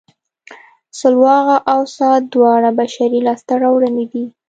[0.99, 4.25] سلواغه او څا دواړه بشري لاسته راوړنې دي